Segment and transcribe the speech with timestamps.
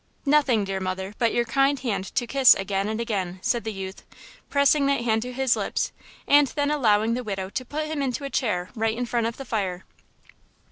[0.25, 4.03] "Nothing, dear mother, but your kind hand to kiss again and again!" said the youth,
[4.49, 5.91] pressing that hand to his lips
[6.27, 9.37] and then allowing the widow to put him into a chair right in front of
[9.37, 9.85] the fire.